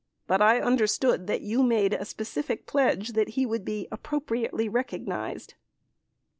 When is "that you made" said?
1.27-1.93